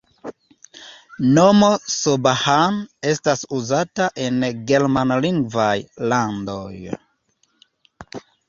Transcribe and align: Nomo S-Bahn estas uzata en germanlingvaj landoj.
Nomo 1.35 1.67
S-Bahn 1.97 2.79
estas 3.13 3.45
uzata 3.59 4.09
en 4.25 4.41
germanlingvaj 4.73 5.77
landoj. 6.15 6.75